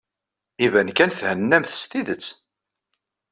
[0.65, 2.25] Iban kan thennamt s tidet.